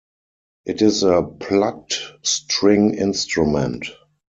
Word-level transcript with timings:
It 0.65 0.81
is 0.81 1.03
a 1.03 1.21
plucked 1.21 1.99
string 2.23 2.95
instrument. 2.95 3.85